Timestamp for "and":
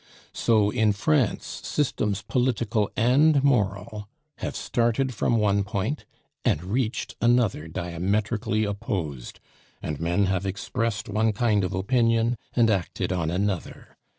2.97-3.43, 6.43-6.63, 9.79-9.99, 12.55-12.71